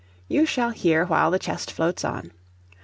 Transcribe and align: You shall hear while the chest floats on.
You 0.27 0.47
shall 0.47 0.71
hear 0.71 1.05
while 1.05 1.29
the 1.29 1.37
chest 1.37 1.69
floats 1.71 2.03
on. 2.03 2.31